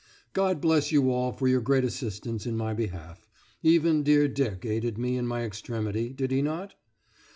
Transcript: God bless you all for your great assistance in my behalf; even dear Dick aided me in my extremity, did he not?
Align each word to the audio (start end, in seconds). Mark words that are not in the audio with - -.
God 0.33 0.59
bless 0.61 0.91
you 0.91 1.11
all 1.11 1.31
for 1.31 1.47
your 1.47 1.61
great 1.61 1.83
assistance 1.83 2.47
in 2.47 2.57
my 2.57 2.73
behalf; 2.73 3.29
even 3.61 4.01
dear 4.01 4.27
Dick 4.27 4.65
aided 4.65 4.97
me 4.97 5.15
in 5.15 5.27
my 5.27 5.43
extremity, 5.43 6.09
did 6.09 6.31
he 6.31 6.41
not? 6.41 6.73